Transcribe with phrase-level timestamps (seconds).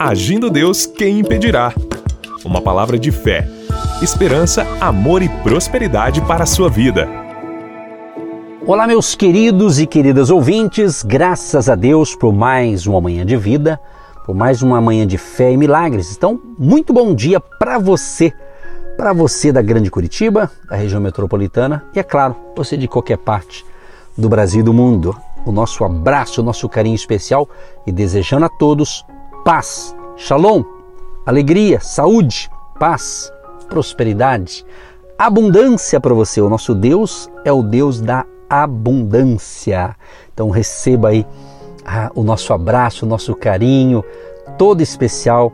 [0.00, 1.74] Agindo Deus, quem impedirá?
[2.44, 3.48] Uma palavra de fé,
[4.00, 7.08] esperança, amor e prosperidade para a sua vida.
[8.64, 13.80] Olá, meus queridos e queridas ouvintes, graças a Deus por mais uma manhã de vida,
[14.24, 16.14] por mais uma manhã de fé e milagres.
[16.16, 18.32] Então, muito bom dia para você,
[18.96, 23.66] para você da Grande Curitiba, da região metropolitana e, é claro, você de qualquer parte
[24.16, 25.16] do Brasil e do mundo.
[25.44, 27.48] O nosso abraço, o nosso carinho especial
[27.84, 29.04] e desejando a todos
[29.48, 30.62] paz, shalom,
[31.24, 33.32] alegria, saúde, paz,
[33.66, 34.62] prosperidade,
[35.18, 36.38] abundância para você.
[36.42, 39.96] O nosso Deus é o Deus da abundância.
[40.34, 41.26] Então receba aí
[41.82, 44.04] ah, o nosso abraço, o nosso carinho,
[44.58, 45.50] todo especial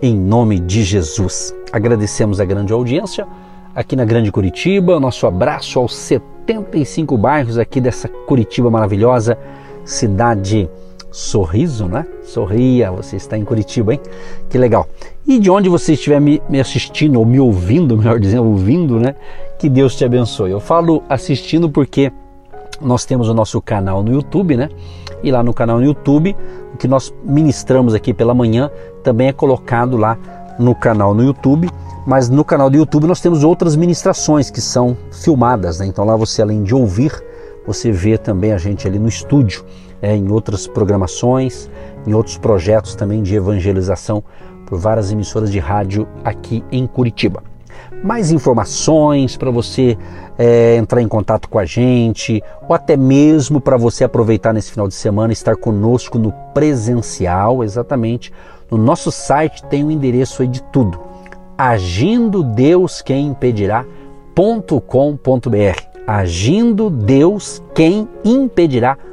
[0.00, 1.52] em nome de Jesus.
[1.72, 3.26] Agradecemos a grande audiência
[3.74, 9.36] aqui na Grande Curitiba, nosso abraço aos 75 bairros aqui dessa Curitiba maravilhosa,
[9.84, 10.70] cidade
[11.12, 12.06] sorriso, né?
[12.24, 14.00] Sorria, você está em Curitiba, hein?
[14.48, 14.88] Que legal.
[15.26, 19.14] E de onde você estiver me, assistindo, ou me ouvindo, melhor dizendo, ouvindo, né?
[19.58, 20.50] Que Deus te abençoe.
[20.50, 22.10] Eu falo assistindo porque
[22.80, 24.70] nós temos o nosso canal no YouTube, né?
[25.22, 26.34] E lá no canal no YouTube,
[26.74, 28.70] o que nós ministramos aqui pela manhã
[29.04, 30.18] também é colocado lá
[30.58, 31.68] no canal no YouTube.
[32.04, 35.86] Mas no canal do YouTube nós temos outras ministrações que são filmadas, né?
[35.86, 37.12] Então lá você, além de ouvir,
[37.64, 39.64] você vê também a gente ali no estúdio,
[40.02, 41.70] é, em outras programações,
[42.06, 44.22] em outros projetos também de evangelização
[44.66, 47.42] por várias emissoras de rádio aqui em Curitiba.
[48.02, 49.96] Mais informações para você
[50.36, 54.88] é, entrar em contato com a gente, ou até mesmo para você aproveitar nesse final
[54.88, 58.32] de semana estar conosco no presencial, exatamente.
[58.70, 60.98] No nosso site tem o um endereço aí de tudo.
[61.56, 63.86] Agindo Deus quem impedirá.com.br.
[66.06, 69.11] Agindo Deus quem impedirá.com.br.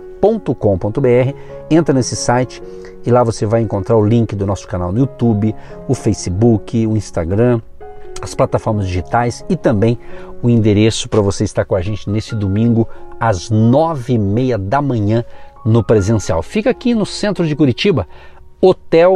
[1.69, 2.61] Entra nesse site
[3.05, 5.55] e lá você vai encontrar o link do nosso canal no YouTube,
[5.87, 7.61] o Facebook, o Instagram,
[8.21, 9.97] as plataformas digitais e também
[10.41, 12.87] o endereço para você estar com a gente nesse domingo
[13.19, 15.23] às nove e meia da manhã
[15.65, 16.41] no presencial.
[16.41, 18.07] Fica aqui no centro de Curitiba,
[18.61, 19.13] Hotel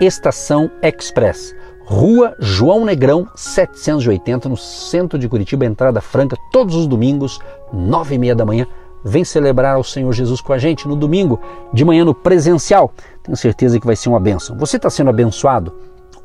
[0.00, 1.54] Estação Express.
[1.84, 7.38] Rua João Negrão 780, no centro de Curitiba, entrada franca, todos os domingos,
[7.72, 8.66] nove e meia da manhã.
[9.08, 11.40] Vem celebrar ao Senhor Jesus com a gente no domingo,
[11.72, 12.92] de manhã no presencial.
[13.22, 14.58] Tenho certeza que vai ser uma benção.
[14.58, 15.72] Você está sendo abençoado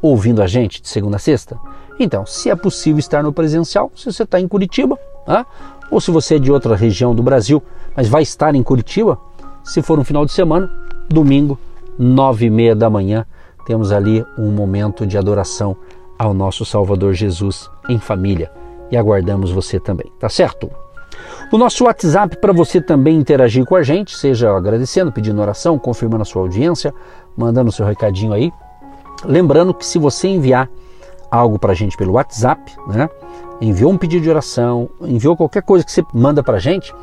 [0.02, 1.60] ouvindo a gente de segunda a sexta?
[2.00, 4.98] Então, se é possível estar no presencial, se você está em Curitiba,
[5.28, 5.46] tá?
[5.92, 7.62] ou se você é de outra região do Brasil,
[7.96, 9.20] mas vai estar em Curitiba,
[9.64, 10.68] se for um final de semana,
[11.08, 11.60] domingo,
[12.00, 13.28] nove e meia da manhã,
[13.64, 15.78] temos ali um momento de adoração
[16.18, 18.52] ao nosso Salvador Jesus em família
[18.90, 20.72] e aguardamos você também, tá certo?
[21.52, 26.22] O nosso WhatsApp para você também interagir com a gente, seja agradecendo, pedindo oração, confirmando
[26.22, 26.94] a sua audiência,
[27.36, 28.52] mandando o seu recadinho aí.
[29.26, 30.70] Lembrando que se você enviar
[31.30, 33.10] algo para a gente pelo WhatsApp, né?
[33.62, 36.94] enviou um pedido de oração, enviou qualquer coisa que você manda para a gente,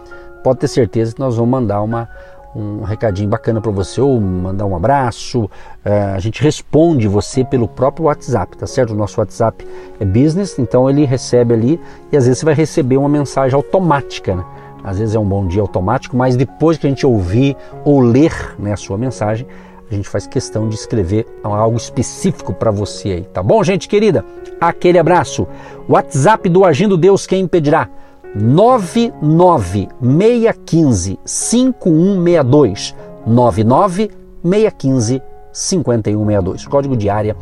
[0.42, 2.08] pode ter certeza que nós vamos mandar uma,
[2.54, 5.50] um recadinho bacana para você ou mandar um abraço.
[5.84, 8.90] É, a gente responde você pelo próprio WhatsApp, tá certo?
[8.92, 9.66] O nosso WhatsApp
[10.00, 14.34] é business, então ele recebe ali e às vezes você vai receber uma mensagem automática,
[14.34, 14.44] né?
[14.82, 18.54] Às vezes é um bom dia automático, mas depois que a gente ouvir ou ler
[18.58, 19.46] né, a sua mensagem,
[19.90, 24.24] a gente faz questão de escrever algo específico para você aí, tá bom, gente querida?
[24.60, 25.46] Aquele abraço.
[25.88, 27.88] WhatsApp do Agindo Deus, quem impedirá?
[28.34, 32.94] 99615 5162
[33.26, 35.22] 99615
[35.52, 37.36] 5162 código de área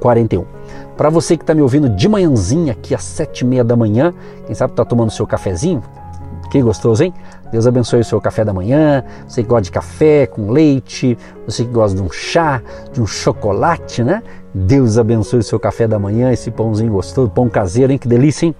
[0.00, 0.44] 41
[0.96, 4.14] para você que está me ouvindo de manhãzinha aqui às sete e meia da manhã
[4.46, 5.82] quem sabe está tomando seu cafezinho
[6.50, 7.12] que gostoso, hein?
[7.52, 9.04] Deus abençoe o seu café da manhã.
[9.26, 11.16] Você que gosta de café com leite,
[11.46, 12.62] você que gosta de um chá,
[12.92, 14.22] de um chocolate, né?
[14.54, 17.98] Deus abençoe o seu café da manhã, esse pãozinho gostoso, pão caseiro, hein?
[17.98, 18.54] Que delícia, hein?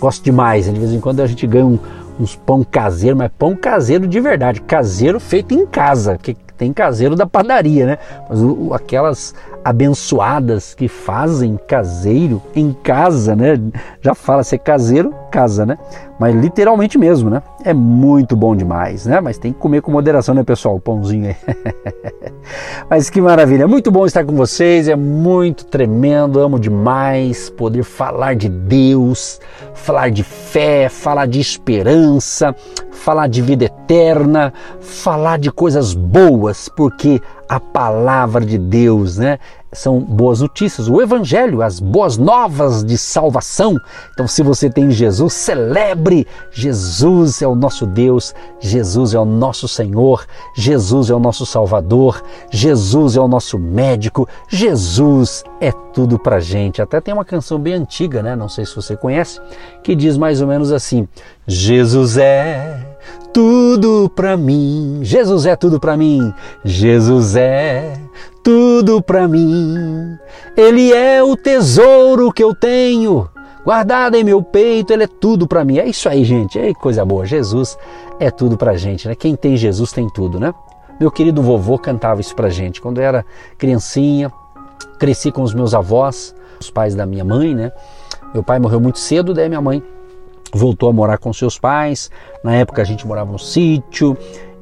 [0.00, 0.66] Gosto demais.
[0.66, 1.78] De vez em quando a gente ganha um,
[2.18, 7.14] uns pão caseiro, mas pão caseiro de verdade, caseiro feito em casa, que tem caseiro
[7.14, 7.98] da padaria, né?
[8.28, 13.60] Mas o, aquelas abençoadas que fazem caseiro em casa, né?
[14.02, 15.78] Já fala ser caseiro, casa, né?
[16.18, 17.42] Mas literalmente mesmo, né?
[17.64, 19.20] É muito bom demais, né?
[19.20, 20.76] Mas tem que comer com moderação, né, pessoal?
[20.76, 21.36] O pãozinho aí.
[22.90, 27.84] Mas que maravilha, é muito bom estar com vocês, é muito tremendo, amo demais poder
[27.84, 29.40] falar de Deus,
[29.74, 32.54] falar de fé, falar de esperança,
[32.90, 39.38] falar de vida eterna, falar de coisas boas, porque a palavra de Deus, né?
[39.72, 43.76] São boas notícias, o evangelho, as boas novas de salvação.
[44.12, 46.26] Então, se você tem Jesus, celebre.
[46.50, 50.26] Jesus é o nosso Deus, Jesus é o nosso Senhor,
[50.56, 56.80] Jesus é o nosso Salvador, Jesus é o nosso médico, Jesus é tudo pra gente.
[56.80, 58.34] Até tem uma canção bem antiga, né?
[58.34, 59.38] Não sei se você conhece,
[59.82, 61.06] que diz mais ou menos assim:
[61.46, 62.96] Jesus é
[63.32, 65.00] tudo para mim.
[65.02, 66.32] Jesus é tudo para mim.
[66.64, 68.00] Jesus é
[68.48, 70.18] tudo para mim.
[70.56, 73.28] Ele é o tesouro que eu tenho
[73.62, 75.76] guardado em meu peito, ele é tudo para mim.
[75.76, 76.58] É isso aí, gente.
[76.58, 77.26] É coisa boa.
[77.26, 77.76] Jesus
[78.18, 79.14] é tudo pra gente, né?
[79.14, 80.54] Quem tem Jesus tem tudo, né?
[80.98, 83.22] Meu querido vovô cantava isso pra gente quando eu era
[83.58, 84.32] criancinha.
[84.98, 87.70] Cresci com os meus avós, os pais da minha mãe, né?
[88.32, 89.82] Meu pai morreu muito cedo, daí minha mãe
[90.54, 92.10] voltou a morar com seus pais.
[92.42, 94.16] Na época a gente morava no sítio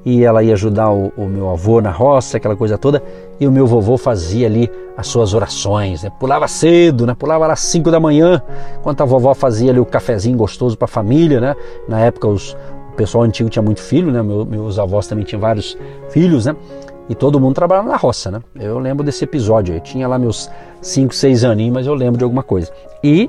[0.07, 3.03] e ela ia ajudar o, o, meu avô na roça, aquela coisa toda,
[3.41, 6.13] e o meu vovô fazia ali as suas orações, né?
[6.21, 7.13] pulava cedo, né?
[7.13, 8.41] pulava às 5 da manhã,
[8.79, 11.57] enquanto a vovó fazia ali o cafezinho gostoso para a família, né?
[11.89, 12.57] Na época os,
[12.93, 14.23] o pessoal antigo tinha muito filho, né?
[14.23, 15.77] Meu, meus avós também tinham vários
[16.11, 16.55] filhos, né?
[17.09, 18.41] E todo mundo trabalhava na roça, né?
[18.55, 20.49] Eu lembro desse episódio, eu tinha lá meus
[20.83, 22.71] 5, 6 aninhos, mas eu lembro de alguma coisa.
[23.03, 23.29] E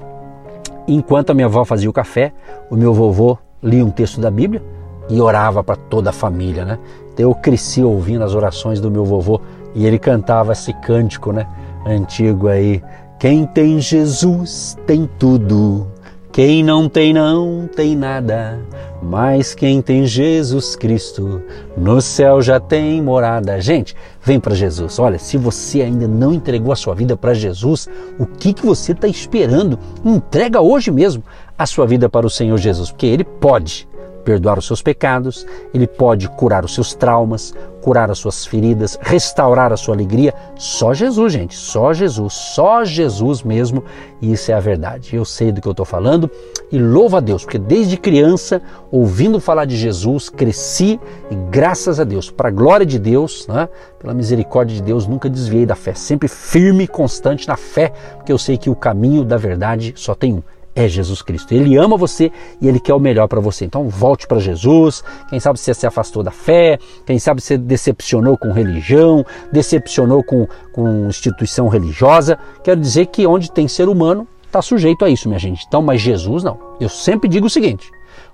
[0.88, 2.32] enquanto a minha avó fazia o café,
[2.70, 4.77] o meu vovô lia um texto da Bíblia
[5.10, 6.80] e orava para toda a família, né?
[7.14, 9.42] Então eu cresci ouvindo as orações do meu vovô
[9.74, 11.48] e ele cantava esse cântico, né?
[11.86, 12.82] Antigo aí.
[13.20, 15.88] Quem tem Jesus tem tudo,
[16.32, 18.60] quem não tem não tem nada.
[19.02, 21.42] Mas quem tem Jesus Cristo
[21.76, 23.60] no céu já tem morada.
[23.62, 25.00] Gente, vem para Jesus.
[25.00, 27.88] Olha, se você ainda não entregou a sua vida para Jesus,
[28.20, 29.80] o que, que você está esperando?
[30.04, 31.24] Entrega hoje mesmo
[31.58, 33.88] a sua vida para o Senhor Jesus, porque Ele pode
[34.28, 39.72] perdoar os seus pecados, Ele pode curar os seus traumas, curar as suas feridas, restaurar
[39.72, 40.34] a sua alegria.
[40.58, 43.86] Só Jesus, gente, só Jesus, só Jesus mesmo.
[44.22, 45.16] E isso é a verdade.
[45.16, 46.30] Eu sei do que eu estou falando
[46.70, 51.00] e louvo a Deus, porque desde criança, ouvindo falar de Jesus, cresci
[51.32, 55.30] e graças a Deus, para a glória de Deus, né, pela misericórdia de Deus, nunca
[55.30, 59.24] desviei da fé, sempre firme e constante na fé, porque eu sei que o caminho
[59.24, 60.44] da verdade só tem um
[60.78, 61.54] é Jesus Cristo.
[61.54, 62.32] Ele ama você
[62.62, 63.66] e ele quer o melhor para você.
[63.66, 65.04] Então volte para Jesus.
[65.28, 70.48] Quem sabe você se afastou da fé, quem sabe você decepcionou com religião, decepcionou com,
[70.72, 72.38] com instituição religiosa.
[72.64, 75.66] Quero dizer que onde tem ser humano está sujeito a isso, minha gente.
[75.68, 76.60] Então, mas Jesus não.
[76.80, 77.90] Eu sempre digo o seguinte: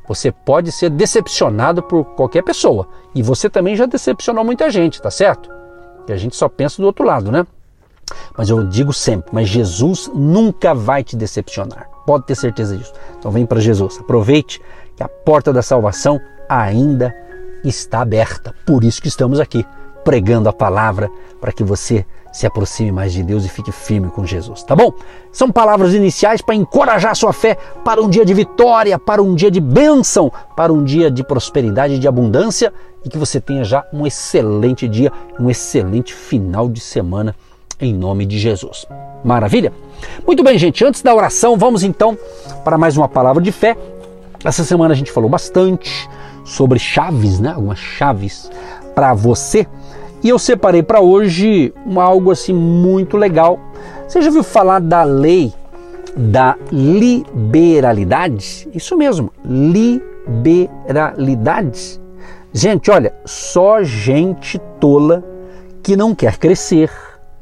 [0.06, 5.10] você pode ser decepcionado por qualquer pessoa e você também já decepcionou muita gente, tá
[5.10, 5.50] certo?
[6.10, 7.48] E a gente só pensa do outro lado, né?
[8.38, 11.93] Mas eu digo sempre, mas Jesus nunca vai te decepcionar.
[12.05, 12.94] Pode ter certeza disso.
[13.17, 14.00] Então vem para Jesus.
[14.00, 14.61] Aproveite
[14.95, 17.15] que a porta da salvação ainda
[17.63, 18.53] está aberta.
[18.65, 19.65] Por isso que estamos aqui
[20.03, 21.09] pregando a palavra
[21.39, 24.91] para que você se aproxime mais de Deus e fique firme com Jesus, tá bom?
[25.31, 27.55] São palavras iniciais para encorajar sua fé
[27.85, 31.94] para um dia de vitória, para um dia de bênção, para um dia de prosperidade
[31.94, 32.73] e de abundância
[33.06, 37.35] e que você tenha já um excelente dia, um excelente final de semana
[37.79, 38.85] em nome de Jesus.
[39.23, 39.71] Maravilha?
[40.25, 42.17] Muito bem, gente, antes da oração, vamos então
[42.63, 43.77] para mais uma palavra de fé.
[44.43, 46.09] Essa semana a gente falou bastante
[46.43, 47.53] sobre chaves, né?
[47.55, 48.49] Algumas chaves
[48.93, 49.65] para você.
[50.23, 53.59] E eu separei para hoje algo assim muito legal.
[54.07, 55.53] Você já ouviu falar da lei
[56.15, 58.69] da liberalidade?
[58.73, 62.01] Isso mesmo, liberalidade.
[62.53, 65.23] Gente, olha, só gente tola
[65.81, 66.91] que não quer crescer,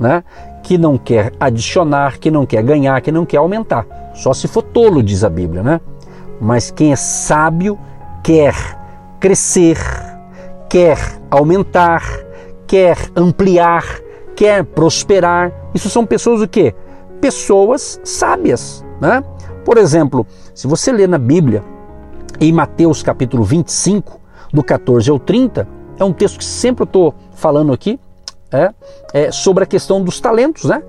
[0.02, 0.24] né?
[0.64, 3.86] que não quer adicionar, que não quer ganhar, que não quer aumentar.
[4.14, 5.80] Só se for tolo, diz a Bíblia, né?
[6.40, 7.78] Mas quem é sábio
[8.24, 8.56] quer
[9.20, 9.78] crescer,
[10.70, 10.98] quer
[11.30, 12.04] aumentar,
[12.68, 13.84] quer ampliar,
[14.36, 15.52] quer prosperar.
[15.74, 16.74] Isso são pessoas o quê?
[17.20, 19.24] Pessoas sábias, né?
[19.64, 21.64] Por exemplo, se você ler na Bíblia,
[22.40, 24.20] em Mateus capítulo 25,
[24.52, 25.68] do 14 ao 30,
[26.00, 28.00] é um texto que sempre estou falando aqui,
[28.52, 28.74] é,
[29.14, 30.84] é, sobre a questão dos talentos, né?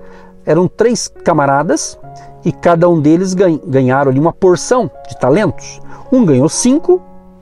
[0.45, 1.97] Eram três camaradas
[2.43, 5.79] e cada um deles ganharam ali uma porção de talentos.
[6.11, 7.01] Um ganhou cinco,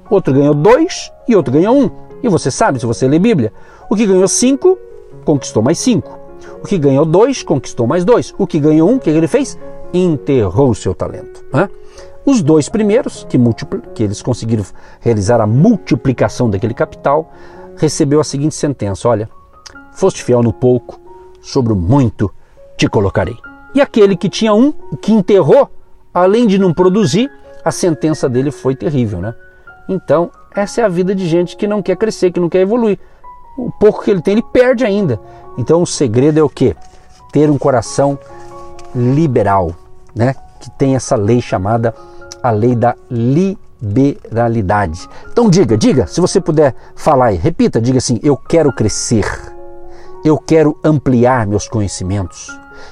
[0.10, 1.90] outro ganhou dois e outro ganhou um.
[2.22, 3.52] E você sabe, se você lê Bíblia,
[3.90, 4.78] o que ganhou cinco
[5.26, 6.20] conquistou mais cinco.
[6.64, 8.34] O que ganhou dois conquistou mais dois.
[8.38, 9.58] O que ganhou um, o que ele fez?
[9.94, 11.44] Enterrou o seu talento.
[11.52, 11.68] Né?
[12.26, 13.38] Os dois primeiros, que,
[13.96, 14.64] que eles conseguiram
[15.00, 17.32] realizar a multiplicação daquele capital,
[17.78, 19.28] recebeu a seguinte sentença: olha,
[20.02, 21.00] Foste fiel no pouco,
[21.44, 22.34] sobre o muito
[22.76, 23.38] te colocarei.
[23.76, 25.70] E aquele que tinha um, que enterrou,
[26.12, 27.30] além de não produzir,
[27.64, 29.36] a sentença dele foi terrível, né?
[29.88, 32.98] Então, essa é a vida de gente que não quer crescer, que não quer evoluir.
[33.56, 35.20] O pouco que ele tem, ele perde ainda.
[35.56, 36.76] Então o segredo é o que?
[37.32, 38.18] Ter um coração
[38.96, 39.76] liberal,
[40.16, 40.34] né?
[40.60, 41.94] Que tem essa lei chamada
[42.42, 45.08] a lei da liberalidade.
[45.32, 49.26] Então diga, diga, se você puder falar aí, repita, diga assim: eu quero crescer,
[50.24, 52.48] eu quero ampliar meus conhecimentos,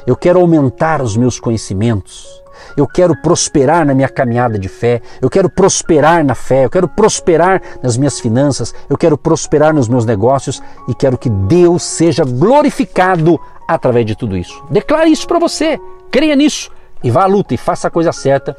[0.05, 2.39] eu quero aumentar os meus conhecimentos,
[2.75, 6.88] eu quero prosperar na minha caminhada de fé, eu quero prosperar na fé, eu quero
[6.88, 10.62] prosperar nas minhas finanças, eu quero prosperar nos meus negócios.
[10.88, 14.63] E quero que Deus seja glorificado através de tudo isso.
[14.69, 15.79] Declare isso para você,
[16.12, 16.71] creia nisso.
[17.03, 17.53] E vá à luta.
[17.53, 18.55] E faça a coisa certa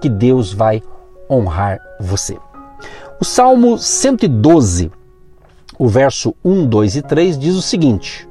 [0.00, 0.82] que Deus vai
[1.30, 2.38] honrar você.
[3.20, 4.90] O Salmo 112,
[5.78, 8.28] o verso 1, 2 e 3 diz o seguinte: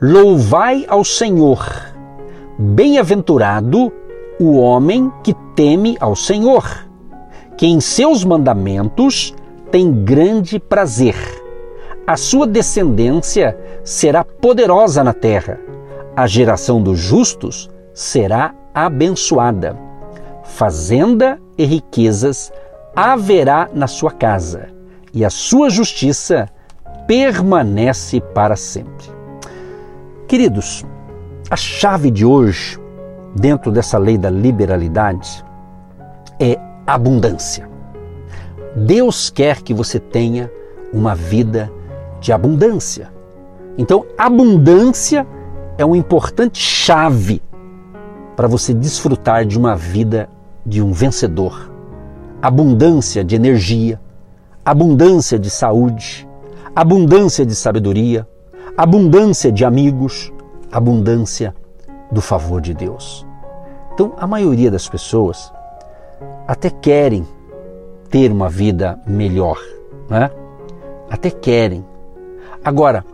[0.00, 1.66] Louvai ao Senhor,
[2.58, 3.92] bem-aventurado
[4.38, 6.86] o homem que teme ao Senhor,
[7.56, 9.34] que em seus mandamentos
[9.70, 11.16] tem grande prazer.
[12.06, 15.58] A sua descendência será poderosa na terra.
[16.16, 19.76] A geração dos justos será abençoada.
[20.44, 22.50] Fazenda e riquezas
[22.96, 24.68] haverá na sua casa,
[25.12, 26.48] e a sua justiça
[27.08, 29.06] permanece para sempre.
[30.28, 30.84] Queridos,
[31.50, 32.78] a chave de hoje
[33.34, 35.42] dentro dessa lei da liberalidade
[36.38, 37.66] é abundância.
[38.76, 40.52] Deus quer que você tenha
[40.92, 41.72] uma vida
[42.20, 43.10] de abundância.
[43.78, 45.26] Então, abundância
[45.78, 47.40] é uma importante chave
[48.36, 50.28] para você desfrutar de uma vida
[50.64, 51.72] de um vencedor.
[52.42, 53.98] Abundância de energia,
[54.62, 56.27] abundância de saúde,
[56.74, 58.26] abundância de sabedoria,
[58.76, 60.32] abundância de amigos,
[60.70, 61.54] abundância
[62.10, 63.26] do favor de Deus.
[63.92, 65.52] Então, a maioria das pessoas
[66.46, 67.26] até querem
[68.10, 69.58] ter uma vida melhor,
[70.08, 70.30] né?
[71.10, 71.84] Até querem.
[72.64, 73.04] Agora,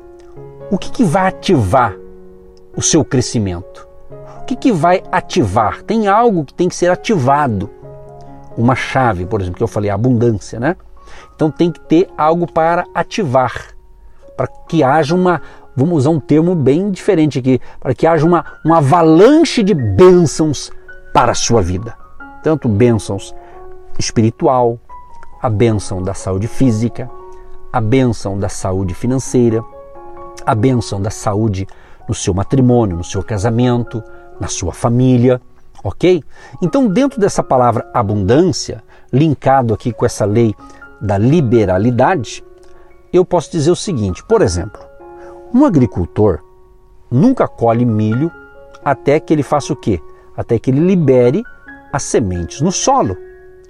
[0.70, 1.96] o que, que vai ativar
[2.76, 3.88] o seu crescimento?
[4.40, 5.82] O que, que vai ativar?
[5.82, 7.70] Tem algo que tem que ser ativado.
[8.56, 10.76] Uma chave, por exemplo, que eu falei, abundância, né?
[11.34, 13.74] Então tem que ter algo para ativar,
[14.36, 15.40] para que haja uma,
[15.76, 20.70] vamos usar um termo bem diferente aqui, para que haja uma, uma avalanche de bênçãos
[21.12, 21.96] para a sua vida.
[22.42, 23.34] Tanto bênçãos
[23.98, 24.78] espiritual,
[25.42, 27.10] a bênção da saúde física,
[27.72, 29.62] a bênção da saúde financeira,
[30.46, 31.66] a bênção da saúde
[32.08, 34.02] no seu matrimônio, no seu casamento,
[34.38, 35.40] na sua família,
[35.82, 36.22] ok?
[36.62, 40.54] Então, dentro dessa palavra abundância, linkado aqui com essa lei
[41.04, 42.42] da liberalidade,
[43.12, 44.80] eu posso dizer o seguinte: por exemplo,
[45.52, 46.40] um agricultor
[47.10, 48.32] nunca colhe milho
[48.82, 50.00] até que ele faça o quê?
[50.34, 51.42] Até que ele libere
[51.92, 53.16] as sementes no solo.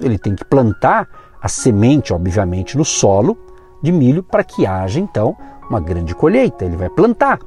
[0.00, 1.08] Ele tem que plantar
[1.42, 3.36] a semente, obviamente, no solo
[3.82, 5.36] de milho para que haja então
[5.68, 6.64] uma grande colheita.
[6.64, 7.38] Ele vai plantar.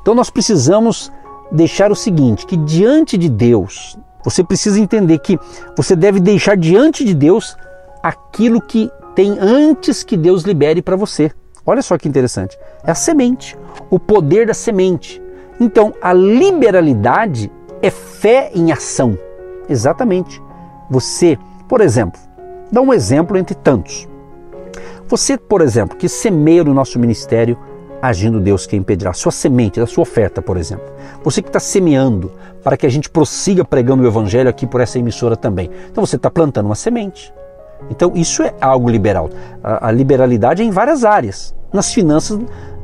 [0.00, 1.10] Então nós precisamos
[1.50, 5.38] deixar o seguinte, que diante de Deus, você precisa entender que
[5.76, 7.56] você deve deixar diante de Deus
[8.02, 11.30] aquilo que tem antes que Deus libere para você.
[11.66, 12.58] Olha só que interessante.
[12.84, 13.56] É a semente,
[13.90, 15.22] o poder da semente.
[15.60, 19.18] Então, a liberalidade é fé em ação.
[19.68, 20.42] Exatamente.
[20.90, 22.20] Você, por exemplo,
[22.70, 24.08] dá um exemplo entre tantos.
[25.08, 27.56] Você, por exemplo, que semeia no nosso ministério,
[28.02, 30.84] agindo Deus quem impedirá, sua semente, da sua oferta, por exemplo.
[31.22, 34.98] Você que está semeando para que a gente prossiga pregando o Evangelho aqui por essa
[34.98, 35.70] emissora também.
[35.90, 37.32] Então você está plantando uma semente.
[37.90, 39.30] Então isso é algo liberal.
[39.62, 41.54] A, a liberalidade é em várias áreas.
[41.72, 42.38] Nas finanças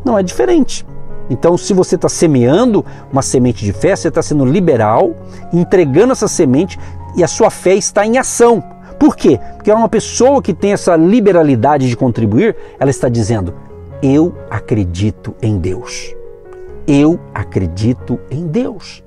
[0.04, 0.84] não é diferente.
[1.30, 5.14] Então, se você está semeando uma semente de fé, você está sendo liberal,
[5.52, 6.76] entregando essa semente
[7.16, 8.62] e a sua fé está em ação.
[8.98, 9.38] Por quê?
[9.54, 13.54] Porque é uma pessoa que tem essa liberalidade de contribuir, ela está dizendo:
[14.02, 16.14] Eu acredito em Deus.
[16.86, 19.02] Eu acredito em Deus.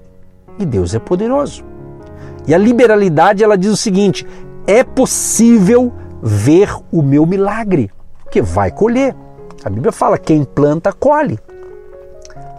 [0.57, 1.65] E Deus é poderoso.
[2.47, 4.25] E a liberalidade ela diz o seguinte:
[4.65, 5.91] é possível
[6.21, 7.91] ver o meu milagre,
[8.31, 9.15] que vai colher.
[9.63, 11.39] A Bíblia fala: quem planta, colhe.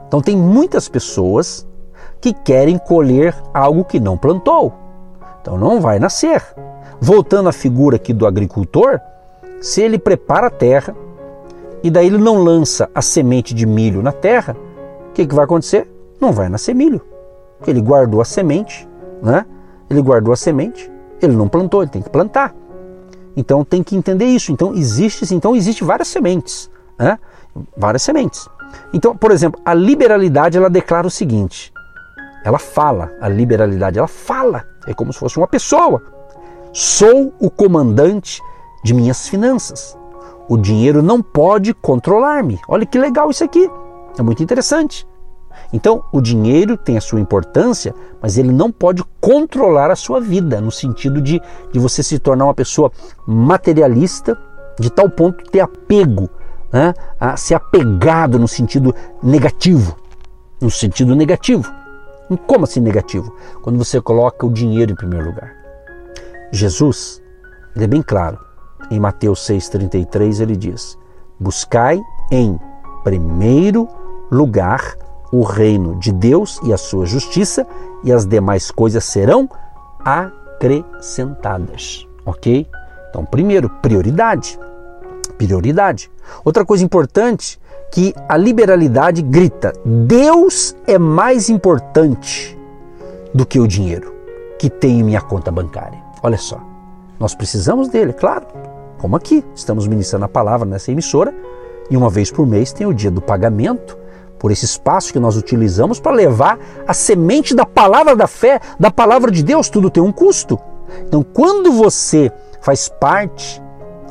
[0.06, 1.66] Então, tem muitas pessoas
[2.20, 4.72] que querem colher algo que não plantou.
[5.40, 6.42] Então, não vai nascer.
[7.00, 9.00] Voltando à figura aqui do agricultor,
[9.60, 10.94] se ele prepara a terra
[11.82, 14.56] e daí ele não lança a semente de milho na terra,
[15.10, 15.90] o que, que vai acontecer?
[16.20, 17.00] Não vai nascer milho.
[17.66, 18.88] Ele guardou a semente,
[19.22, 19.44] né?
[19.90, 20.90] Ele guardou a semente
[21.24, 22.54] ele não plantou, ele tem que plantar.
[23.36, 24.52] Então tem que entender isso.
[24.52, 27.18] Então existe, então existe várias sementes, né?
[27.76, 28.48] Várias sementes.
[28.92, 31.72] Então, por exemplo, a liberalidade ela declara o seguinte:
[32.44, 36.02] ela fala, a liberalidade ela fala, é como se fosse uma pessoa.
[36.72, 38.40] Sou o comandante
[38.84, 39.96] de minhas finanças.
[40.48, 42.60] O dinheiro não pode controlar-me.
[42.68, 43.70] Olha que legal isso aqui.
[44.18, 45.06] É muito interessante.
[45.72, 50.60] Então, o dinheiro tem a sua importância, mas ele não pode controlar a sua vida,
[50.60, 51.40] no sentido de,
[51.72, 52.90] de você se tornar uma pessoa
[53.26, 54.38] materialista,
[54.78, 56.28] de tal ponto ter apego,
[56.72, 56.94] né?
[57.18, 59.96] a ser apegado no sentido negativo.
[60.60, 61.72] No sentido negativo.
[62.46, 63.34] Como assim negativo?
[63.62, 65.52] Quando você coloca o dinheiro em primeiro lugar.
[66.50, 67.22] Jesus,
[67.74, 68.38] ele é bem claro.
[68.90, 70.98] Em Mateus 6,33 ele diz:
[71.38, 72.58] Buscai em
[73.02, 73.88] primeiro
[74.30, 74.96] lugar
[75.32, 77.66] o reino de Deus e a sua justiça,
[78.02, 79.48] e as demais coisas serão
[80.04, 82.06] acrescentadas.
[82.24, 82.68] Ok?
[83.10, 84.58] Então, primeiro, prioridade.
[85.38, 86.10] Prioridade.
[86.44, 92.58] Outra coisa importante que a liberalidade grita: Deus é mais importante
[93.32, 94.14] do que o dinheiro
[94.58, 96.02] que tem em minha conta bancária.
[96.22, 96.60] Olha só,
[97.18, 98.46] nós precisamos dele, claro.
[98.98, 101.34] Como aqui, estamos ministrando a palavra nessa emissora
[101.90, 103.98] e uma vez por mês tem o dia do pagamento
[104.44, 108.90] por esse espaço que nós utilizamos para levar a semente da palavra da fé, da
[108.90, 110.60] palavra de Deus, tudo tem um custo.
[111.08, 113.62] Então, quando você faz parte,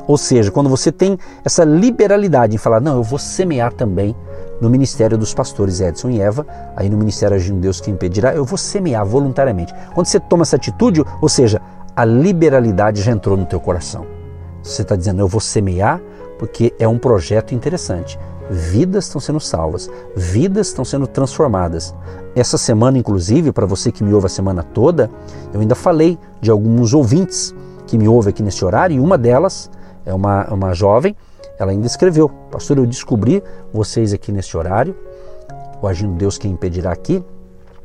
[0.08, 4.12] ou seja, quando você tem essa liberalidade em falar, não, eu vou semear também
[4.60, 8.44] no ministério dos pastores Edson e Eva, aí no ministério Agindo Deus que impedirá, eu
[8.44, 9.72] vou semear voluntariamente.
[9.94, 11.62] Quando você toma essa atitude, ou seja,
[11.94, 14.04] a liberalidade já entrou no teu coração.
[14.64, 16.00] Você está dizendo, eu vou semear
[16.40, 18.18] porque é um projeto interessante
[18.50, 21.94] vidas estão sendo salvas, vidas estão sendo transformadas.
[22.34, 25.10] Essa semana, inclusive, para você que me ouve a semana toda,
[25.52, 27.54] eu ainda falei de alguns ouvintes
[27.86, 29.70] que me ouvem aqui nesse horário, e uma delas
[30.04, 31.16] é uma, uma jovem,
[31.58, 34.96] ela ainda escreveu: Pastor, eu descobri vocês aqui nesse horário,
[35.80, 37.24] o Agindo Deus quem impedirá aqui.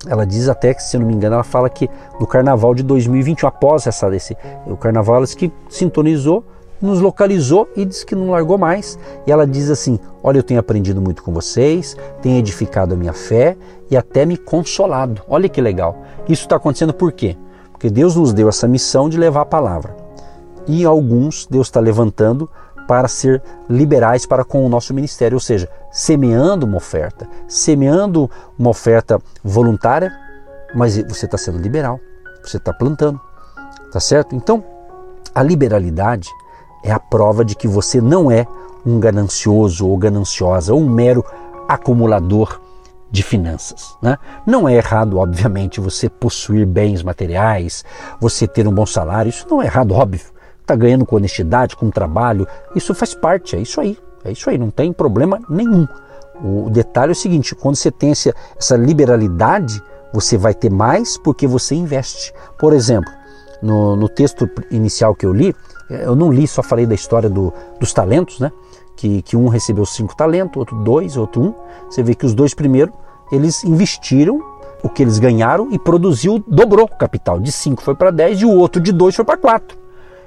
[0.08, 1.90] Ela diz até que, se não me engano, ela fala que
[2.20, 4.36] no carnaval de 2021, após essa, desse,
[4.66, 6.44] o carnaval, ela que sintonizou
[6.82, 8.98] nos localizou e disse que não largou mais.
[9.26, 13.14] E ela diz assim: Olha, eu tenho aprendido muito com vocês, tenho edificado a minha
[13.14, 13.58] fé
[13.90, 15.22] e até me consolado.
[15.28, 15.98] Olha que legal.
[16.28, 17.38] Isso está acontecendo por quê?
[17.72, 19.96] Porque Deus nos deu essa missão de levar a palavra.
[20.68, 22.50] E alguns Deus está levantando
[22.88, 28.72] para ser liberais para com o nosso ministério, ou seja, semeando uma oferta, semeando uma
[28.72, 30.12] oferta voluntária,
[30.74, 32.00] mas você está sendo liberal,
[32.44, 33.22] você está plantando,
[33.92, 34.36] tá certo?
[34.36, 34.64] Então,
[35.36, 36.30] a liberalidade
[36.84, 38.46] é a prova de que você não é
[38.86, 41.24] um ganancioso ou gananciosa ou um mero
[41.68, 42.60] acumulador
[43.12, 43.96] de finanças.
[44.02, 44.18] Né?
[44.46, 47.84] Não é errado, obviamente, você possuir bens materiais,
[48.20, 50.28] você ter um bom salário, isso não é errado, óbvio.
[50.62, 54.58] Está ganhando com honestidade, com trabalho, isso faz parte, é isso aí, é isso aí,
[54.58, 55.88] não tem problema nenhum.
[56.44, 59.82] O detalhe é o seguinte: quando você tem essa liberalidade,
[60.14, 62.32] você vai ter mais porque você investe.
[62.58, 63.12] Por exemplo,
[63.62, 65.56] no, no texto inicial que eu li,
[65.90, 68.52] eu não li, só falei da história do, dos talentos, né?
[68.96, 71.54] Que, que um recebeu cinco talentos, outro dois, outro um.
[71.90, 72.94] Você vê que os dois primeiros,
[73.32, 74.44] eles investiram
[74.84, 77.40] o que eles ganharam e produziu, dobrou o capital.
[77.40, 79.78] De cinco foi para dez e o outro de dois foi para quatro.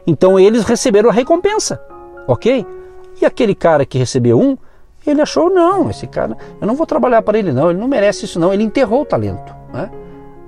[0.07, 1.81] Então eles receberam a recompensa,
[2.27, 2.67] ok?
[3.21, 4.57] E aquele cara que recebeu um,
[5.07, 8.25] ele achou, não, esse cara, eu não vou trabalhar para ele não, ele não merece
[8.25, 9.55] isso não, ele enterrou o talento.
[9.73, 9.91] Né?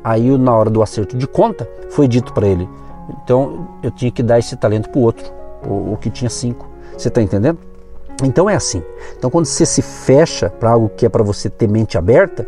[0.02, 2.68] Aí na hora do acerto de conta, foi dito para ele,
[3.08, 6.68] então eu tinha que dar esse talento para o outro, o que tinha cinco.
[6.96, 7.58] Você está entendendo?
[8.22, 8.82] Então é assim.
[9.16, 12.46] Então quando você se fecha para algo que é para você ter mente aberta,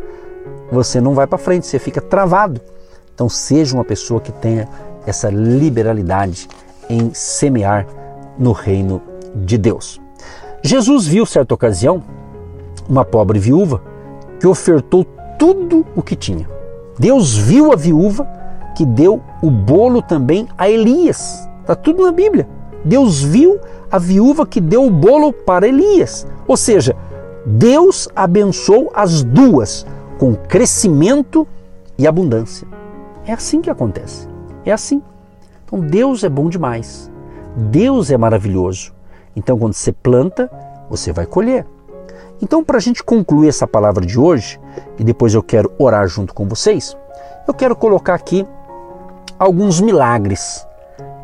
[0.70, 2.60] você não vai para frente, você fica travado.
[3.14, 4.68] Então seja uma pessoa que tenha
[5.06, 6.48] essa liberalidade
[6.88, 7.86] em semear
[8.38, 9.00] no reino
[9.34, 10.00] de Deus.
[10.62, 12.02] Jesus viu certa ocasião
[12.88, 13.82] uma pobre viúva
[14.38, 15.04] que ofertou
[15.38, 16.48] tudo o que tinha.
[16.98, 18.26] Deus viu a viúva
[18.76, 21.48] que deu o bolo também a Elias.
[21.62, 22.46] Está tudo na Bíblia.
[22.84, 23.58] Deus viu
[23.90, 26.26] a viúva que deu o bolo para Elias.
[26.46, 26.94] Ou seja,
[27.44, 29.86] Deus abençoou as duas
[30.18, 31.48] com crescimento
[31.98, 32.68] e abundância.
[33.26, 34.28] É assim que acontece.
[34.64, 35.02] É assim.
[35.64, 37.10] Então Deus é bom demais.
[37.56, 38.92] Deus é maravilhoso.
[39.34, 40.50] Então quando você planta,
[40.90, 41.66] você vai colher.
[42.42, 44.60] Então, para a gente concluir essa palavra de hoje,
[44.98, 46.94] e depois eu quero orar junto com vocês,
[47.48, 48.46] eu quero colocar aqui
[49.38, 50.66] alguns milagres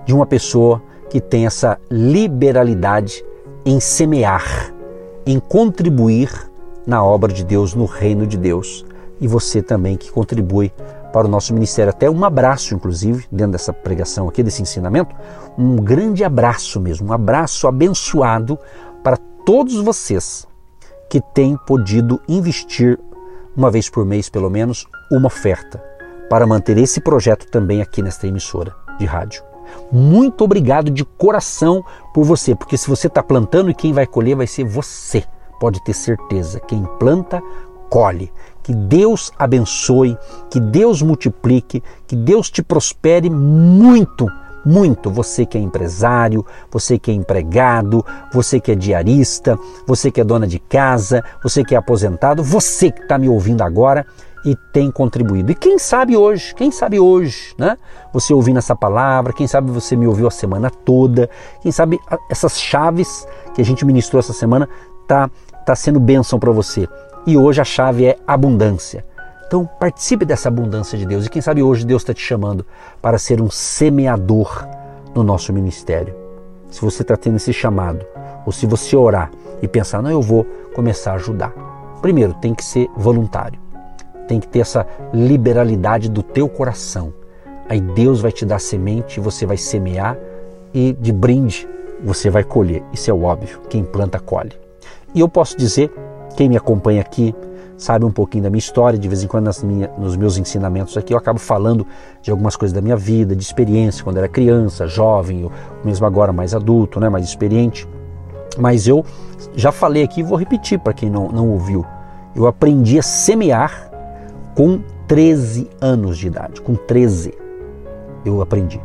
[0.05, 3.25] de uma pessoa que tem essa liberalidade
[3.65, 4.73] em semear,
[5.27, 6.31] em contribuir
[6.87, 8.85] na obra de Deus, no reino de Deus.
[9.21, 10.73] E você também que contribui
[11.13, 11.91] para o nosso ministério.
[11.91, 15.15] Até um abraço, inclusive, dentro dessa pregação aqui, desse ensinamento,
[15.57, 18.59] um grande abraço mesmo, um abraço abençoado
[19.03, 20.47] para todos vocês
[21.09, 22.99] que têm podido investir
[23.55, 25.92] uma vez por mês, pelo menos, uma oferta
[26.33, 29.43] para manter esse projeto também aqui nesta emissora de rádio.
[29.93, 34.47] Muito obrigado de coração por você, porque se você está plantando quem vai colher vai
[34.47, 35.25] ser você,
[35.61, 37.43] pode ter certeza: quem planta,
[37.91, 38.33] colhe.
[38.63, 40.17] Que Deus abençoe,
[40.51, 44.27] que Deus multiplique, que Deus te prospere muito,
[44.65, 45.11] muito.
[45.11, 50.25] Você que é empresário, você que é empregado, você que é diarista, você que é
[50.25, 54.07] dona de casa, você que é aposentado, você que está me ouvindo agora
[54.45, 55.53] e tem contribuído.
[55.53, 57.77] E quem sabe hoje, quem sabe hoje, né?
[58.13, 61.99] Você ouvindo essa palavra, quem sabe você me ouviu a semana toda, quem sabe
[62.31, 64.69] essas chaves que a gente ministrou essa semana
[65.07, 65.31] tá
[65.65, 66.89] tá sendo bênção para você
[67.27, 69.05] e hoje a chave é abundância.
[69.47, 72.67] Então participe dessa abundância de Deus e quem sabe hoje Deus está te chamando
[73.01, 74.67] para ser um semeador
[75.15, 76.15] no nosso ministério.
[76.71, 78.05] Se você está tendo esse chamado,
[78.47, 81.53] ou se você orar e pensar, não, eu vou começar a ajudar.
[82.01, 83.61] Primeiro, tem que ser voluntário.
[84.27, 87.13] Tem que ter essa liberalidade do teu coração.
[87.69, 90.17] Aí Deus vai te dar semente, você vai semear
[90.75, 91.69] e de brinde
[92.03, 92.83] você vai colher.
[92.93, 93.61] Isso é óbvio.
[93.69, 94.53] Quem planta, colhe.
[95.15, 95.93] E eu posso dizer
[96.37, 97.35] quem me acompanha aqui
[97.83, 101.13] sabe um pouquinho da minha história, de vez em quando minha, nos meus ensinamentos aqui
[101.13, 101.87] eu acabo falando
[102.23, 105.53] de algumas coisas da minha vida, de experiência, quando era criança, jovem, ou
[105.85, 107.89] mesmo agora mais adulto, né, mais experiente.
[108.57, 109.05] Mas eu
[109.55, 111.85] já falei aqui e vou repetir para quem não, não ouviu.
[112.37, 113.91] Eu aprendi a semear
[114.55, 117.35] com 13 anos de idade, com 13
[118.25, 118.81] eu aprendi.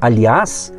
[0.00, 0.72] Aliás,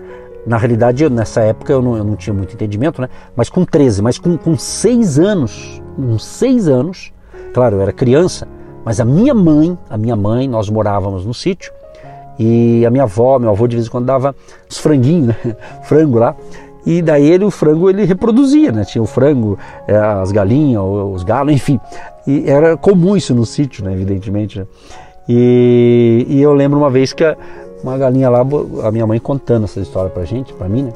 [0.45, 3.10] na realidade, eu, nessa época eu não, eu não, tinha muito entendimento, né?
[3.36, 7.12] Mas com 13, mas com, com 6 anos, com 6 anos,
[7.53, 8.47] claro, eu era criança,
[8.86, 11.73] mas a minha mãe, a minha mãe, nós morávamos no sítio,
[12.38, 14.34] e a minha avó, meu avô de vez em quando dava
[14.69, 15.36] os franguinhos, né?
[15.84, 16.36] frango lá,
[16.86, 18.84] e daí ele, o frango ele reproduzia, né?
[18.84, 21.80] Tinha o frango, é, as galinhas, os galos, enfim.
[22.26, 23.92] E era comum isso no sítio, né?
[23.92, 24.60] Evidentemente.
[24.60, 24.68] Né?
[25.28, 27.24] E, e, eu lembro uma vez que
[27.84, 28.46] uma galinha lá,
[28.84, 30.94] a minha mãe contando essa história pra gente, pra mim, né?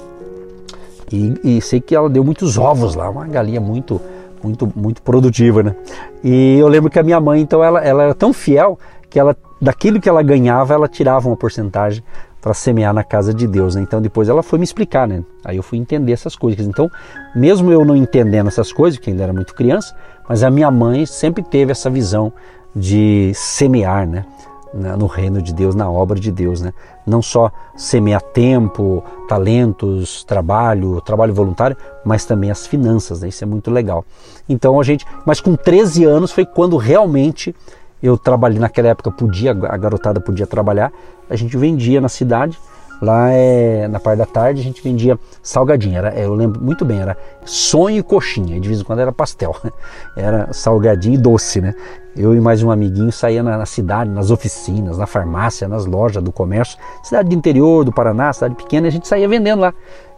[1.11, 4.01] E, e, sei que ela deu muitos ovos lá, uma galinha muito,
[4.43, 5.75] muito, muito produtiva, né?
[6.23, 9.37] E eu lembro que a minha mãe, então, ela, ela era tão fiel que ela,
[9.61, 12.03] daquilo que ela ganhava, ela tirava uma porcentagem
[12.43, 13.81] para semear na casa de Deus, né?
[13.81, 15.23] Então depois ela foi me explicar, né?
[15.45, 16.67] Aí eu fui entender essas coisas.
[16.67, 16.91] Então,
[17.33, 19.95] mesmo eu não entendendo essas coisas, que ainda era muito criança,
[20.27, 22.33] mas a minha mãe sempre teve essa visão
[22.75, 24.25] de semear, né?
[24.73, 26.73] no reino de Deus, na obra de Deus, né?
[27.05, 33.27] Não só semear tempo, talentos, trabalho, trabalho voluntário, mas também as finanças, né?
[33.27, 34.03] Isso é muito legal.
[34.49, 37.55] Então a gente, mas com 13 anos foi quando realmente
[38.03, 40.91] eu trabalhei naquela época podia, a garotada podia trabalhar,
[41.29, 42.59] a gente vendia na cidade
[43.03, 45.97] Lá é, na parte da tarde a gente vendia salgadinho.
[45.97, 48.57] Era, eu lembro muito bem, era sonho e coxinha.
[48.61, 49.53] De vez em quando era pastel.
[50.15, 51.75] Era salgadinho e doce, né?
[52.15, 56.23] Eu e mais um amiguinho saía na, na, cidade, nas oficinas, na farmácia, nas lojas
[56.23, 56.77] do comércio.
[57.03, 59.73] Cidade do interior do Paraná, cidade pequena, a gente saía vendendo lá.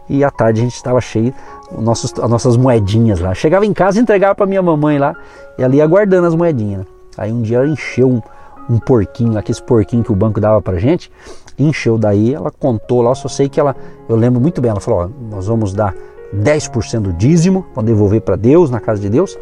[0.08, 1.34] E à tarde a gente estava cheio,
[1.76, 3.34] nossos, as nossas moedinhas lá.
[3.34, 5.16] Chegava em casa entregava para minha mamãe lá.
[5.58, 6.80] E ali aguardando as moedinhas.
[6.80, 6.86] Né?
[7.16, 8.20] Aí um dia ela encheu um,
[8.68, 11.10] um porquinho, aqueles porquinhos que o banco dava pra gente
[11.58, 13.74] encheu daí, ela contou lá, só sei que ela,
[14.08, 15.94] eu lembro muito bem, ela falou, ó, nós vamos dar
[16.34, 19.38] 10% do dízimo, para devolver para Deus, na casa de Deus,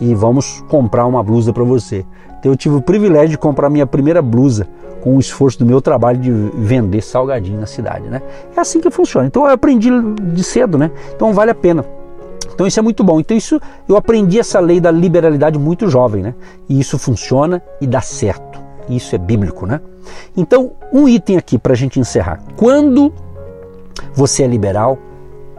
[0.00, 2.04] e vamos comprar uma blusa para você.
[2.38, 4.68] Então eu tive o privilégio de comprar minha primeira blusa
[5.00, 8.20] com o esforço do meu trabalho de vender salgadinho na cidade, né?
[8.54, 9.26] É assim que funciona.
[9.26, 9.88] Então eu aprendi
[10.20, 10.90] de cedo, né?
[11.14, 11.84] Então vale a pena.
[12.54, 13.20] Então isso é muito bom.
[13.20, 16.34] Então isso eu aprendi essa lei da liberalidade muito jovem, né?
[16.68, 18.62] E isso funciona e dá certo.
[18.88, 19.80] Isso é bíblico, né?
[20.36, 22.40] Então, um item aqui para a gente encerrar.
[22.56, 23.12] Quando
[24.14, 24.98] você é liberal,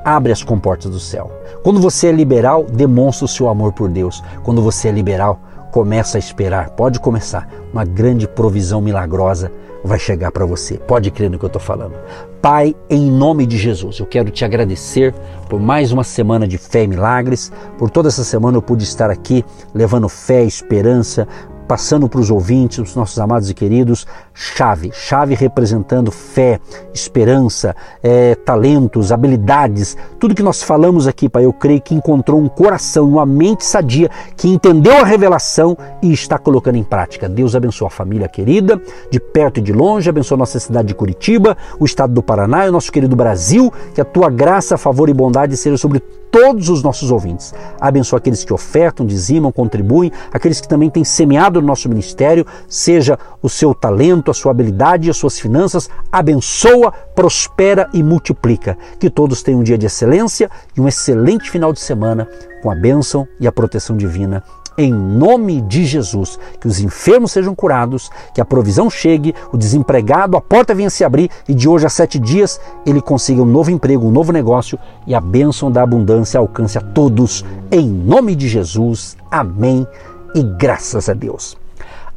[0.03, 1.31] abre as comportas do céu.
[1.63, 4.23] Quando você é liberal, demonstra o seu amor por Deus.
[4.43, 5.39] Quando você é liberal,
[5.71, 7.49] começa a esperar, pode começar.
[7.73, 9.51] Uma grande provisão milagrosa
[9.85, 10.77] vai chegar para você.
[10.77, 11.93] Pode crer no que eu estou falando.
[12.41, 15.13] Pai, em nome de Jesus, eu quero te agradecer
[15.49, 17.51] por mais uma semana de fé e milagres.
[17.77, 19.43] Por toda essa semana eu pude estar aqui
[19.73, 21.27] levando fé, esperança,
[21.67, 26.59] passando para os ouvintes, os nossos amados e queridos, chave, chave representando fé,
[26.93, 32.47] esperança, é, talentos, habilidades, tudo que nós falamos aqui, Pai, eu creio que encontrou um
[32.47, 37.27] coração, uma mente sadia, que entendeu a revelação e está colocando em prática.
[37.27, 40.95] Deus abençoe a família querida, de perto e de longe, abençoe a nossa cidade de
[40.95, 45.09] Curitiba, o estado do Paraná e o nosso querido Brasil, que a tua graça, favor
[45.09, 46.01] e bondade seja sobre
[46.35, 47.53] todos os nossos ouvintes.
[47.79, 53.17] Abençoa aqueles que ofertam, dizimam, contribuem, aqueles que também têm semeado no nosso ministério, seja
[53.41, 58.77] o seu talento, a sua habilidade, as suas finanças, abençoa, prospera e multiplica.
[58.99, 62.27] Que todos tenham um dia de excelência e um excelente final de semana
[62.61, 64.43] com a bênção e a proteção divina
[64.77, 66.39] em nome de Jesus.
[66.59, 71.03] Que os enfermos sejam curados, que a provisão chegue, o desempregado, a porta venha se
[71.03, 74.77] abrir e de hoje a sete dias ele consiga um novo emprego, um novo negócio
[75.07, 79.17] e a bênção da abundância alcance a todos, em nome de Jesus.
[79.31, 79.85] Amém
[80.33, 81.64] e graças a Deus.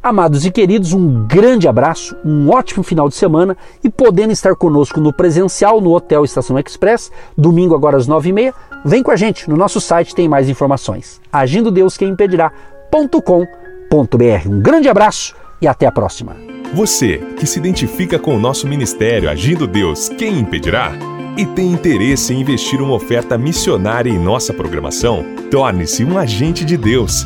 [0.01, 5.01] Amados e queridos, um grande abraço, um ótimo final de semana e podendo estar conosco
[5.01, 8.53] no presencial no Hotel Estação Express, domingo agora às nove e meia,
[8.85, 11.19] vem com a gente, no nosso site tem mais informações.
[11.31, 14.49] Agindo Deus quem impedirá.com.br.
[14.49, 16.37] Um grande abraço e até a próxima.
[16.73, 20.93] Você que se identifica com o nosso ministério Agindo Deus, quem impedirá?
[21.35, 25.25] E tem interesse em investir uma oferta missionária em nossa programação?
[25.51, 27.25] Torne-se um agente de Deus